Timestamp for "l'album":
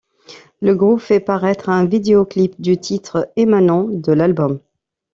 4.11-4.59